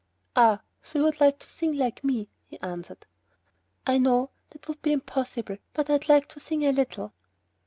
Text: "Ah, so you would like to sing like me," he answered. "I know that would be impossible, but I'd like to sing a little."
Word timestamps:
"Ah, 0.35 0.61
so 0.81 0.97
you 0.97 1.05
would 1.05 1.21
like 1.21 1.37
to 1.37 1.47
sing 1.47 1.73
like 1.77 2.03
me," 2.03 2.27
he 2.47 2.59
answered. 2.61 3.05
"I 3.85 3.99
know 3.99 4.31
that 4.49 4.67
would 4.67 4.81
be 4.81 4.93
impossible, 4.93 5.57
but 5.75 5.91
I'd 5.91 6.09
like 6.09 6.27
to 6.29 6.39
sing 6.39 6.65
a 6.65 6.71
little." 6.71 7.13